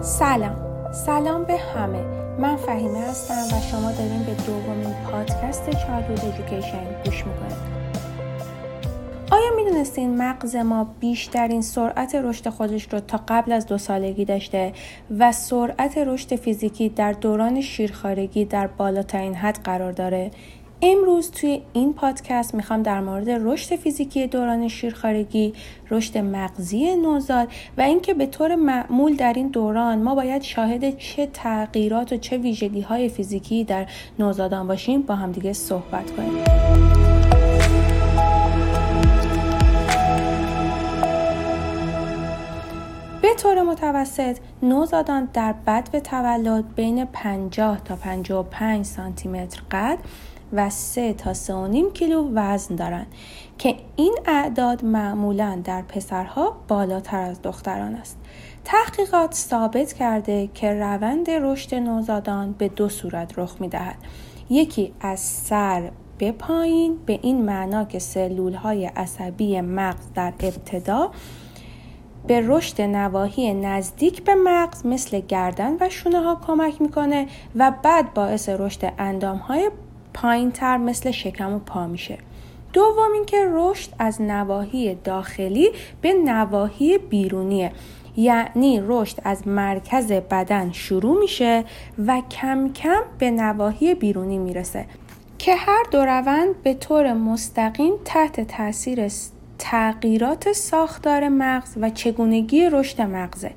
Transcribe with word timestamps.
سلام. 0.00 0.56
سلام 0.92 1.44
به 1.44 1.56
همه. 1.56 2.04
من 2.38 2.56
فهیمه 2.56 2.98
هستم 2.98 3.56
و 3.56 3.60
شما 3.60 3.92
دارین 3.92 4.22
به 4.22 4.34
دومین 4.46 4.94
پادکست 5.10 5.70
چالود 5.70 6.20
ادویکیشن 6.24 6.84
گوش 7.04 7.24
می‌کنید. 7.26 7.74
آیا 9.30 9.56
می‌دونستین 9.56 10.22
مغز 10.22 10.56
ما 10.56 10.86
بیشترین 11.00 11.62
سرعت 11.62 12.14
رشد 12.14 12.48
خودش 12.48 12.88
رو 12.92 13.00
تا 13.00 13.20
قبل 13.28 13.52
از 13.52 13.66
دو 13.66 13.78
سالگی 13.78 14.24
داشته 14.24 14.72
و 15.18 15.32
سرعت 15.32 15.98
رشد 15.98 16.36
فیزیکی 16.36 16.88
در 16.88 17.12
دوران 17.12 17.60
شیرخارگی 17.60 18.44
در 18.44 18.66
بالاترین 18.66 19.34
حد 19.34 19.58
قرار 19.64 19.92
داره؟ 19.92 20.30
امروز 20.86 21.30
توی 21.30 21.62
این 21.72 21.94
پادکست 21.94 22.54
می‌خوام 22.54 22.82
در 22.82 23.00
مورد 23.00 23.30
رشد 23.30 23.76
فیزیکی 23.76 24.26
دوران 24.26 24.68
شیرخارگی، 24.68 25.52
رشد 25.90 26.18
مغزی 26.18 26.96
نوزاد 26.96 27.48
و 27.78 27.80
اینکه 27.80 28.14
به 28.14 28.26
طور 28.26 28.54
معمول 28.54 29.16
در 29.16 29.32
این 29.32 29.48
دوران 29.48 30.02
ما 30.02 30.14
باید 30.14 30.42
شاهد 30.42 30.98
چه 30.98 31.26
تغییرات 31.26 32.12
و 32.12 32.16
چه 32.16 32.36
ویژگی 32.36 32.80
های 32.80 33.08
فیزیکی 33.08 33.64
در 33.64 33.86
نوزادان 34.18 34.66
باشیم 34.66 35.02
با 35.02 35.14
همدیگه 35.14 35.52
صحبت 35.52 36.10
کنیم. 36.10 36.44
به 43.22 43.34
طور 43.34 43.62
متوسط 43.62 44.36
نوزادان 44.62 45.28
در 45.32 45.54
بد 45.66 45.98
تولد 45.98 46.74
بین 46.74 47.04
50 47.04 47.80
تا 47.84 47.96
55 47.96 48.84
سانتی 48.84 49.28
متر 49.28 49.62
قد 49.70 49.98
و 50.54 50.70
3 50.70 51.12
تا 51.12 51.34
3.5 51.34 51.92
کیلو 51.94 52.30
وزن 52.34 52.74
دارند 52.74 53.06
که 53.58 53.76
این 53.96 54.18
اعداد 54.26 54.84
معمولا 54.84 55.60
در 55.64 55.82
پسرها 55.82 56.56
بالاتر 56.68 57.20
از 57.20 57.42
دختران 57.42 57.94
است. 57.94 58.18
تحقیقات 58.64 59.34
ثابت 59.34 59.92
کرده 59.92 60.48
که 60.54 60.72
روند 60.72 61.30
رشد 61.30 61.74
نوزادان 61.74 62.52
به 62.52 62.68
دو 62.68 62.88
صورت 62.88 63.38
رخ 63.38 63.56
می 63.60 63.68
دهد. 63.68 63.96
یکی 64.50 64.92
از 65.00 65.20
سر 65.20 65.90
به 66.18 66.32
پایین 66.32 66.98
به 67.06 67.18
این 67.22 67.44
معنا 67.44 67.84
که 67.84 67.98
سلول 67.98 68.54
های 68.54 68.86
عصبی 68.86 69.60
مغز 69.60 70.04
در 70.14 70.32
ابتدا 70.40 71.10
به 72.26 72.42
رشد 72.44 72.80
نواحی 72.80 73.54
نزدیک 73.54 74.24
به 74.24 74.34
مغز 74.34 74.86
مثل 74.86 75.20
گردن 75.20 75.76
و 75.80 75.88
شونه 75.88 76.20
ها 76.20 76.40
کمک 76.46 76.82
می‌کنه 76.82 77.26
و 77.56 77.72
بعد 77.82 78.14
باعث 78.14 78.48
رشد 78.48 78.92
اندام 78.98 79.36
های 79.36 79.70
پایین 80.14 80.52
تر 80.52 80.76
مثل 80.76 81.10
شکم 81.10 81.52
و 81.52 81.58
پا 81.58 81.86
میشه. 81.86 82.18
دوم 82.72 83.12
اینکه 83.14 83.36
رشد 83.52 83.90
از 83.98 84.22
نواحی 84.22 84.94
داخلی 84.94 85.70
به 86.00 86.12
نواحی 86.12 86.98
بیرونیه. 86.98 87.72
یعنی 88.16 88.82
رشد 88.86 89.16
از 89.24 89.48
مرکز 89.48 90.12
بدن 90.12 90.72
شروع 90.72 91.18
میشه 91.18 91.64
و 92.06 92.22
کم 92.30 92.72
کم 92.72 93.02
به 93.18 93.30
نواحی 93.30 93.94
بیرونی 93.94 94.38
می‌رسه. 94.38 94.86
که 95.38 95.54
هر 95.54 95.84
دو 95.90 96.04
روند 96.04 96.62
به 96.62 96.74
طور 96.74 97.12
مستقیم 97.12 97.92
تحت 98.04 98.40
تاثیر 98.40 99.08
تغییرات 99.58 100.52
ساختار 100.52 101.28
مغز 101.28 101.78
و 101.80 101.90
چگونگی 101.90 102.68
رشد 102.72 103.00
مغزه. 103.00 103.50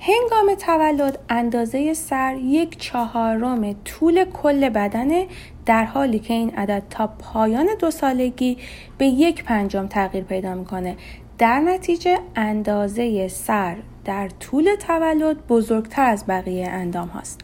هنگام 0.00 0.54
تولد 0.54 1.18
اندازه 1.28 1.94
سر 1.94 2.36
یک 2.36 2.78
چهارم 2.78 3.72
طول 3.84 4.24
کل 4.24 4.68
بدنه 4.68 5.26
در 5.66 5.84
حالی 5.84 6.18
که 6.18 6.34
این 6.34 6.50
عدد 6.50 6.82
تا 6.90 7.06
پایان 7.06 7.66
دو 7.78 7.90
سالگی 7.90 8.58
به 8.98 9.06
یک 9.06 9.44
پنجم 9.44 9.86
تغییر 9.86 10.24
پیدا 10.24 10.54
می‌کنه. 10.54 10.96
در 11.38 11.60
نتیجه 11.60 12.18
اندازه 12.36 13.28
سر 13.28 13.76
در 14.04 14.28
طول 14.28 14.74
تولد 14.74 15.46
بزرگتر 15.46 16.04
از 16.04 16.24
بقیه 16.28 16.68
اندام 16.68 17.08
هاست. 17.08 17.40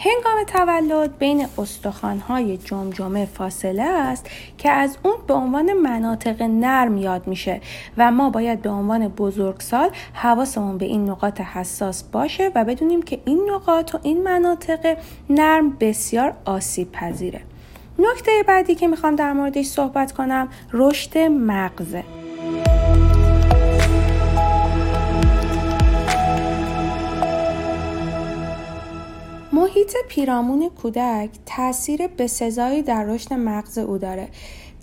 هنگام 0.00 0.44
تولد 0.46 1.18
بین 1.18 1.46
استخوان‌های 1.58 2.56
جمجمه 2.56 3.26
فاصله 3.26 3.82
است 3.82 4.26
که 4.58 4.70
از 4.70 4.98
اون 5.02 5.14
به 5.26 5.34
عنوان 5.34 5.72
مناطق 5.72 6.42
نرم 6.42 6.96
یاد 6.96 7.26
میشه 7.26 7.60
و 7.96 8.10
ما 8.10 8.30
باید 8.30 8.62
به 8.62 8.70
عنوان 8.70 9.08
بزرگسال 9.08 9.90
حواسمون 10.12 10.78
به 10.78 10.86
این 10.86 11.10
نقاط 11.10 11.40
حساس 11.40 12.02
باشه 12.02 12.52
و 12.54 12.64
بدونیم 12.64 13.02
که 13.02 13.20
این 13.24 13.50
نقاط 13.54 13.94
و 13.94 13.98
این 14.02 14.22
مناطق 14.22 14.98
نرم 15.30 15.76
بسیار 15.80 16.34
آسیب 16.44 16.92
پذیره 16.92 17.40
نکته 17.98 18.32
بعدی 18.46 18.74
که 18.74 18.88
می‌خوام 18.88 19.16
در 19.16 19.32
موردش 19.32 19.66
صحبت 19.66 20.12
کنم 20.12 20.48
رشد 20.72 21.18
مغزه. 21.18 22.04
محیط 29.88 30.06
پیرامون 30.08 30.68
کودک 30.82 31.30
تاثیر 31.46 32.06
بسزایی 32.06 32.82
در 32.82 33.04
رشد 33.04 33.34
مغز 33.34 33.78
او 33.78 33.98
داره. 33.98 34.28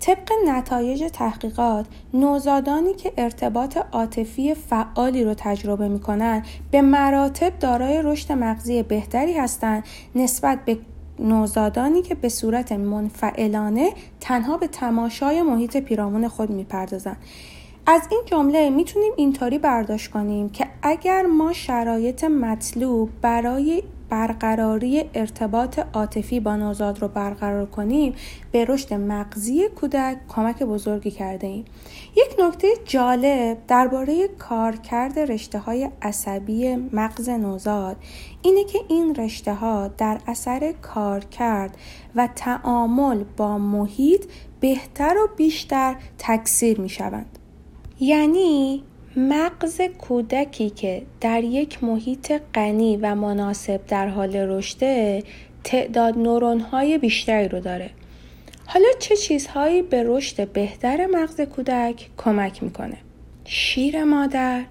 طبق 0.00 0.32
نتایج 0.46 1.10
تحقیقات 1.12 1.86
نوزادانی 2.14 2.94
که 2.94 3.12
ارتباط 3.16 3.78
عاطفی 3.92 4.54
فعالی 4.54 5.24
رو 5.24 5.34
تجربه 5.36 5.88
می‌کنن 5.88 6.42
به 6.70 6.82
مراتب 6.82 7.58
دارای 7.58 8.02
رشد 8.02 8.32
مغزی 8.32 8.82
بهتری 8.82 9.32
هستند 9.32 9.84
نسبت 10.14 10.64
به 10.64 10.78
نوزادانی 11.18 12.02
که 12.02 12.14
به 12.14 12.28
صورت 12.28 12.72
منفعلانه 12.72 13.92
تنها 14.20 14.56
به 14.56 14.66
تماشای 14.66 15.42
محیط 15.42 15.76
پیرامون 15.76 16.28
خود 16.28 16.50
می‌پردازند 16.50 17.16
از 17.86 18.02
این 18.10 18.22
جمله 18.26 18.70
می‌تونیم 18.70 19.12
اینطوری 19.16 19.58
برداشت 19.58 20.10
کنیم 20.10 20.48
که 20.48 20.66
اگر 20.82 21.22
ما 21.22 21.52
شرایط 21.52 22.24
مطلوب 22.24 23.10
برای 23.22 23.82
برقراری 24.08 25.04
ارتباط 25.14 25.78
عاطفی 25.92 26.40
با 26.40 26.56
نوزاد 26.56 27.02
رو 27.02 27.08
برقرار 27.08 27.66
کنیم 27.66 28.14
به 28.52 28.64
رشد 28.64 28.94
مغزی 28.94 29.68
کودک 29.68 30.16
کمک 30.28 30.62
بزرگی 30.62 31.10
کرده 31.10 31.46
ایم. 31.46 31.64
یک 32.16 32.36
نکته 32.38 32.68
جالب 32.84 33.58
درباره 33.68 34.28
کارکرد 34.28 35.18
رشته 35.18 35.58
های 35.58 35.90
عصبی 36.02 36.76
مغز 36.76 37.28
نوزاد 37.28 37.96
اینه 38.42 38.64
که 38.64 38.78
این 38.88 39.14
رشته 39.14 39.54
ها 39.54 39.88
در 39.88 40.20
اثر 40.26 40.74
کارکرد 40.82 41.76
و 42.14 42.28
تعامل 42.36 43.24
با 43.36 43.58
محیط 43.58 44.24
بهتر 44.60 45.16
و 45.18 45.28
بیشتر 45.36 45.96
تکثیر 46.18 46.80
می 46.80 46.88
شوند 46.88 47.38
یعنی 48.00 48.82
مغز 49.16 49.80
کودکی 49.80 50.70
که 50.70 51.02
در 51.20 51.44
یک 51.44 51.84
محیط 51.84 52.32
غنی 52.54 52.96
و 52.96 53.14
مناسب 53.14 53.86
در 53.86 54.08
حال 54.08 54.36
رشده 54.36 55.22
تعداد 55.64 56.18
نورون 56.18 56.60
های 56.60 56.98
بیشتری 56.98 57.48
رو 57.48 57.60
داره. 57.60 57.90
حالا 58.66 58.88
چه 58.98 59.16
چیزهایی 59.16 59.82
به 59.82 60.02
رشد 60.06 60.48
بهتر 60.48 61.06
مغز 61.06 61.40
کودک 61.40 62.08
کمک 62.16 62.62
می‌کنه؟ 62.62 62.96
شیر 63.44 64.04
مادر 64.04 64.64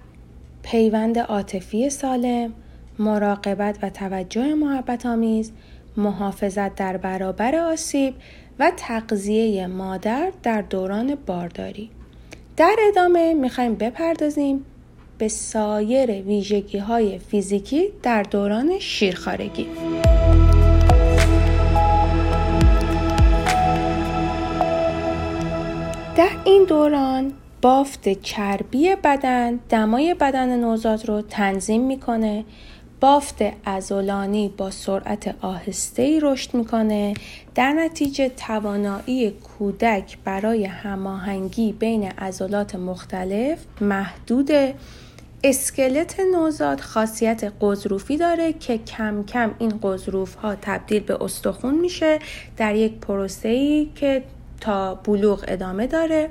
پیوند 0.62 1.18
عاطفی 1.18 1.90
سالم 1.90 2.52
مراقبت 2.98 3.78
و 3.82 3.90
توجه 3.90 4.54
محبت 4.54 5.06
آمیز 5.06 5.52
محافظت 5.96 6.74
در 6.74 6.96
برابر 6.96 7.56
آسیب 7.56 8.14
و 8.58 8.72
تغذیه 8.76 9.66
مادر 9.66 10.32
در 10.42 10.62
دوران 10.62 11.14
بارداری. 11.26 11.90
در 12.56 12.76
ادامه 12.88 13.34
می‌خوایم 13.34 13.74
بپردازیم 13.74 14.64
به 15.18 15.28
سایر 15.28 16.10
ویژگی 16.10 16.78
های 16.78 17.18
فیزیکی 17.18 17.88
در 18.02 18.22
دوران 18.22 18.78
شیرخارگی. 18.78 19.66
در 26.16 26.28
این 26.44 26.64
دوران 26.64 27.32
بافت 27.62 28.08
چربی 28.08 28.96
بدن 29.04 29.60
دمای 29.68 30.14
بدن 30.14 30.60
نوزاد 30.60 31.08
رو 31.08 31.22
تنظیم 31.22 31.86
می‌کنه 31.86 32.44
بافت 33.06 33.36
ازولانی 33.64 34.48
با 34.56 34.70
سرعت 34.70 35.34
آهسته 35.40 36.18
رشد 36.22 36.54
می‌کنه 36.54 37.14
در 37.54 37.72
نتیجه 37.72 38.28
توانایی 38.28 39.30
کودک 39.30 40.18
برای 40.24 40.64
هماهنگی 40.64 41.72
بین 41.72 42.08
عضلات 42.10 42.74
مختلف 42.74 43.58
محدود. 43.80 44.50
اسکلت 45.44 46.20
نوزاد 46.34 46.80
خاصیت 46.80 47.52
قضروفی 47.60 48.16
داره 48.16 48.52
که 48.52 48.78
کم 48.78 49.24
کم 49.24 49.54
این 49.58 49.80
قضروف 49.82 50.34
ها 50.34 50.54
تبدیل 50.62 51.02
به 51.02 51.22
استخون 51.24 51.74
میشه 51.74 52.18
در 52.56 52.74
یک 52.74 52.92
پروسه 52.92 53.86
که 53.94 54.22
تا 54.60 54.94
بلوغ 54.94 55.44
ادامه 55.48 55.86
داره. 55.86 56.30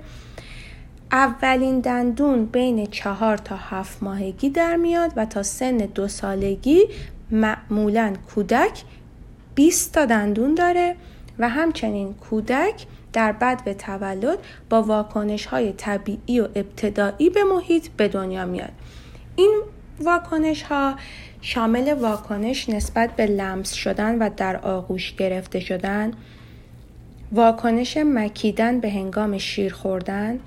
اولین 1.16 1.80
دندون 1.80 2.46
بین 2.46 2.86
چهار 2.86 3.38
تا 3.38 3.56
هفت 3.56 4.04
ماهگی 4.04 4.50
در 4.50 4.76
میاد 4.76 5.14
و 5.16 5.26
تا 5.26 5.44
سن 5.44 5.78
دو 5.78 6.08
سالگی 6.08 6.82
معمولا 7.32 8.14
کودک 8.36 8.84
20 9.56 9.94
تا 9.94 10.06
دندون 10.06 10.56
داره 10.56 10.96
و 11.40 11.50
همچنین 11.50 12.14
کودک 12.14 12.86
در 13.14 13.32
بد 13.32 13.64
به 13.64 13.74
تولد 13.74 14.38
با 14.70 14.82
واکنش 14.82 15.46
های 15.46 15.74
طبیعی 15.74 16.40
و 16.40 16.48
ابتدایی 16.56 17.30
به 17.30 17.44
محیط 17.44 17.88
به 17.88 18.08
دنیا 18.08 18.46
میاد. 18.46 18.72
این 19.36 19.62
واکنش 20.00 20.64
ها 20.64 20.96
شامل 21.42 21.94
واکنش 21.94 22.70
نسبت 22.70 23.16
به 23.16 23.26
لمس 23.26 23.74
شدن 23.74 24.18
و 24.18 24.30
در 24.38 24.58
آغوش 24.58 25.16
گرفته 25.16 25.60
شدن 25.60 26.12
واکنش 27.32 27.98
مکیدن 27.98 28.80
به 28.80 28.90
هنگام 28.90 29.38
شیر 29.38 29.74
خوردن 29.74 30.40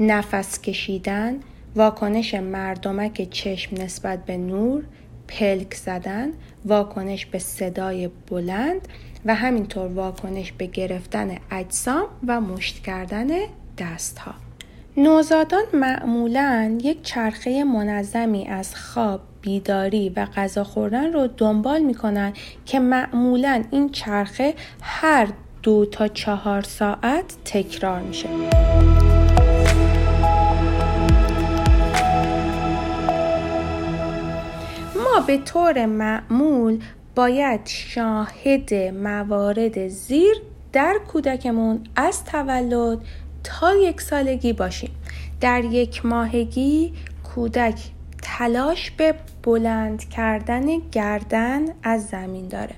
نفس 0.00 0.60
کشیدن 0.60 1.40
واکنش 1.76 2.34
مردمک 2.34 3.30
چشم 3.30 3.76
نسبت 3.82 4.24
به 4.24 4.36
نور 4.36 4.84
پلک 5.28 5.74
زدن 5.74 6.28
واکنش 6.64 7.26
به 7.26 7.38
صدای 7.38 8.10
بلند 8.30 8.88
و 9.24 9.34
همینطور 9.34 9.86
واکنش 9.86 10.52
به 10.52 10.66
گرفتن 10.66 11.36
اجسام 11.50 12.06
و 12.26 12.40
مشت 12.40 12.82
کردن 12.82 13.28
دست 13.78 14.18
ها. 14.18 14.34
نوزادان 14.96 15.64
معمولا 15.72 16.78
یک 16.82 17.02
چرخه 17.02 17.64
منظمی 17.64 18.46
از 18.46 18.76
خواب، 18.76 19.20
بیداری 19.40 20.08
و 20.08 20.26
غذا 20.36 20.64
خوردن 20.64 21.12
رو 21.12 21.26
دنبال 21.26 21.82
می‌کنن 21.82 22.32
که 22.66 22.80
معمولا 22.80 23.64
این 23.70 23.88
چرخه 23.88 24.54
هر 24.82 25.28
دو 25.62 25.86
تا 25.86 26.08
چهار 26.08 26.62
ساعت 26.62 27.36
تکرار 27.44 28.00
میشه. 28.00 28.28
به 35.28 35.38
طور 35.38 35.86
معمول 35.86 36.80
باید 37.14 37.60
شاهد 37.64 38.74
موارد 38.74 39.88
زیر 39.88 40.42
در 40.72 40.98
کودکمون 41.08 41.84
از 41.96 42.24
تولد 42.24 42.98
تا 43.44 43.74
یک 43.74 44.00
سالگی 44.00 44.52
باشیم. 44.52 44.90
در 45.40 45.64
یک 45.64 46.06
ماهگی 46.06 46.92
کودک 47.24 47.80
تلاش 48.22 48.90
به 48.90 49.14
بلند 49.42 50.08
کردن 50.08 50.78
گردن 50.92 51.64
از 51.82 52.06
زمین 52.06 52.48
داره. 52.48 52.74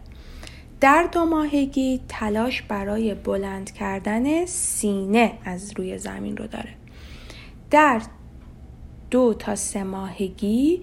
در 0.81 1.09
دو 1.13 1.25
ماهگی 1.25 2.01
تلاش 2.09 2.63
برای 2.63 3.15
بلند 3.15 3.73
کردن 3.73 4.47
سینه 4.47 5.33
از 5.45 5.73
روی 5.77 5.99
زمین 5.99 6.37
رو 6.37 6.47
داره. 6.47 6.75
در 7.71 8.03
دو 9.11 9.35
تا 9.35 9.57
سه 9.57 9.83
ماهگی 9.83 10.83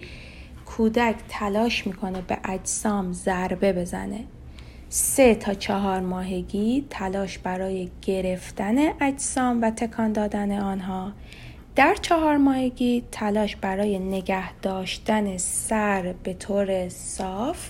کودک 0.68 1.16
تلاش 1.30 1.88
می‌کنه 1.88 2.22
به 2.22 2.38
اجسام 2.44 3.14
ضربه 3.14 3.74
بزنه. 3.74 4.24
سه 4.90 5.36
تا 5.36 5.54
چهار 5.54 6.00
ماهگی 6.00 6.86
تلاش 6.90 7.38
برای 7.38 7.90
گرفتن 8.02 8.76
اجسام 9.02 9.62
و 9.62 9.70
تکان 9.70 10.12
دادن 10.12 10.60
آنها. 10.60 11.12
در 11.76 11.96
چهار 11.96 12.38
ماهگی 12.38 13.04
تلاش 13.12 13.56
برای 13.56 14.00
نگه 14.00 14.54
داشتن 14.54 15.38
سر 15.38 16.16
به 16.24 16.34
طور 16.34 16.90
صاف 16.90 17.70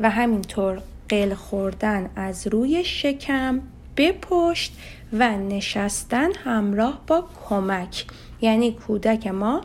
و 0.00 0.10
همینطور 0.10 0.82
قل 1.08 1.34
خوردن 1.34 2.10
از 2.16 2.46
روی 2.46 2.84
شکم 2.84 3.60
به 3.94 4.12
پشت 4.12 4.78
و 5.12 5.36
نشستن 5.36 6.32
همراه 6.44 7.02
با 7.06 7.24
کمک. 7.48 8.04
یعنی 8.40 8.72
کودک 8.72 9.26
ما 9.26 9.60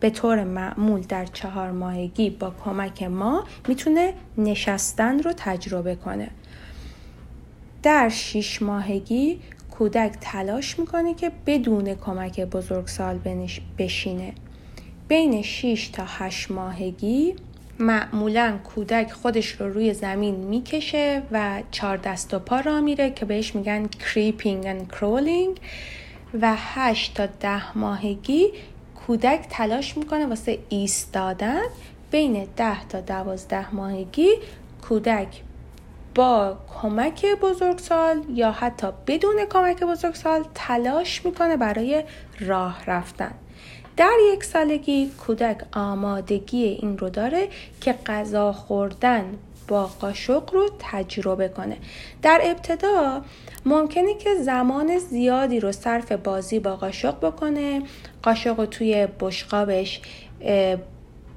به 0.00 0.10
طور 0.10 0.44
معمول 0.44 1.00
در 1.00 1.26
چهار 1.26 1.70
ماهگی 1.70 2.30
با 2.30 2.54
کمک 2.64 3.02
ما 3.02 3.44
می‌تونه 3.68 4.14
نشستن 4.38 5.18
رو 5.18 5.32
تجربه 5.36 5.94
کنه. 5.94 6.30
در 7.82 8.08
شیش 8.08 8.62
ماهگی 8.62 9.40
کودک 9.70 10.12
تلاش 10.20 10.78
می‌کنه 10.78 11.14
که 11.14 11.32
بدون 11.46 11.94
کمک 11.94 12.40
بزرگسال 12.40 13.20
بشینه. 13.78 14.32
بین 15.08 15.42
6 15.42 15.88
تا 15.88 16.04
8 16.06 16.50
ماهگی 16.50 17.34
معمولا 17.78 18.58
کودک 18.64 19.12
خودش 19.12 19.48
رو 19.48 19.72
روی 19.72 19.94
زمین 19.94 20.34
می‌کشه 20.34 21.22
و 21.32 21.62
چهار 21.70 21.96
دست 21.96 22.34
و 22.34 22.38
پا 22.38 22.60
را 22.60 22.80
میره 22.80 23.10
که 23.10 23.24
بهش 23.24 23.54
میگن 23.54 23.86
creeping 23.86 24.64
and 24.64 24.96
crawling 24.96 25.60
و 26.40 26.54
8 26.56 27.14
تا 27.14 27.26
10 27.26 27.78
ماهگی 27.78 28.52
کودک 29.06 29.46
تلاش 29.50 29.96
می‌کنه 29.96 30.26
واسه 30.26 30.58
ایستادن 30.68 31.62
بین 32.10 32.48
10 32.56 32.84
تا 32.88 33.00
12 33.00 33.74
ماهگی 33.74 34.28
کودک 34.88 35.42
با 36.14 36.56
کمک 36.82 37.26
بزرگسال 37.26 38.22
یا 38.34 38.50
حتی 38.50 38.86
بدون 39.06 39.44
کمک 39.50 39.82
بزرگسال 39.82 40.44
تلاش 40.54 41.24
می‌کنه 41.26 41.56
برای 41.56 42.04
راه 42.40 42.84
رفتن. 42.86 43.34
در 43.96 44.16
یک 44.32 44.44
سالگی 44.44 45.10
کودک 45.26 45.58
آمادگی 45.72 46.64
این 46.64 46.98
رو 46.98 47.10
داره 47.10 47.48
که 47.80 47.92
غذا 47.92 48.52
خوردن 48.52 49.38
با 49.68 49.86
قاشق 49.86 50.54
رو 50.54 50.70
تجربه 50.78 51.48
کنه. 51.48 51.76
در 52.22 52.40
ابتدا 52.44 53.22
ممکنه 53.66 54.14
که 54.14 54.34
زمان 54.34 54.98
زیادی 54.98 55.60
رو 55.60 55.72
صرف 55.72 56.12
بازی 56.12 56.58
با 56.58 56.76
قاشق 56.76 57.18
بکنه 57.18 57.82
قاشق 58.22 58.60
رو 58.60 58.66
توی 58.66 59.08
بشقابش 59.20 60.00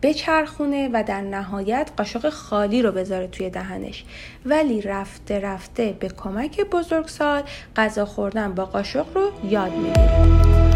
بچرخونه 0.01 0.89
و 0.93 1.03
در 1.07 1.21
نهایت 1.21 1.91
قاشق 1.97 2.29
خالی 2.29 2.81
رو 2.81 2.91
بذاره 2.91 3.27
توی 3.27 3.49
دهنش. 3.49 4.05
ولی 4.45 4.81
رفته 4.81 5.39
رفته 5.39 5.95
به 5.99 6.09
کمک 6.09 6.61
بزرگسال 6.61 7.43
غذا 7.75 8.05
خوردن 8.05 8.53
با 8.53 8.65
قاشق 8.65 9.05
رو 9.15 9.31
یاد 9.49 9.71
می‌گیره. 9.71 10.68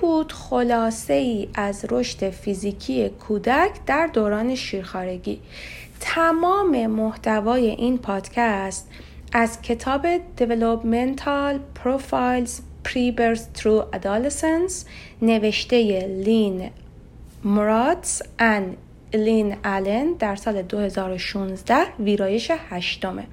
بود 0.00 0.32
خلاصه 0.32 1.12
ای 1.12 1.48
از 1.54 1.84
رشد 1.90 2.30
فیزیکی 2.30 3.08
کودک 3.08 3.70
در 3.86 4.06
دوران 4.06 4.54
شیرخارگی 4.54 5.40
تمام 6.00 6.86
محتوای 6.86 7.70
این 7.70 7.98
پادکست 7.98 8.88
از 9.32 9.62
کتاب 9.62 10.06
Developmental 10.16 11.58
Profiles 11.78 12.50
Pre-Birth 12.88 13.58
Through 13.58 13.96
Adolescence 13.96 14.86
نوشته 15.22 16.06
لین 16.24 16.70
مراتس 17.44 18.22
ان 18.38 18.76
لین 19.14 19.56
آلن 19.64 20.12
در 20.18 20.36
سال 20.36 20.62
2016 20.62 21.74
ویرایش 22.00 22.50
هشتمه. 22.70 23.24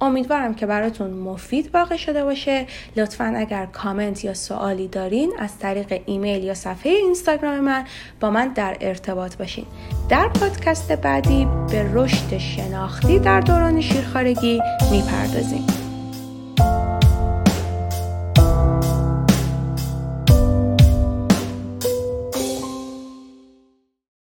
امیدوارم 0.00 0.54
که 0.54 0.66
براتون 0.66 1.10
مفید 1.10 1.70
واقع 1.74 1.96
شده 1.96 2.24
باشه. 2.24 2.66
لطفا 2.96 3.32
اگر 3.36 3.66
کامنت 3.66 4.24
یا 4.24 4.34
سوالی 4.34 4.88
دارین 4.88 5.32
از 5.38 5.58
طریق 5.58 6.02
ایمیل 6.06 6.44
یا 6.44 6.54
صفحه 6.54 6.92
اینستاگرام 6.92 7.60
من 7.60 7.84
با 8.20 8.30
من 8.30 8.48
در 8.48 8.76
ارتباط 8.80 9.36
باشین. 9.36 9.66
در 10.08 10.28
پادکست 10.28 10.92
بعدی 10.92 11.48
به 11.70 11.90
رشد 11.94 12.38
شناختی 12.38 13.18
در 13.18 13.40
دوران 13.40 13.80
شیرخارگی 13.80 14.60
می‌پردازیم. 14.90 15.77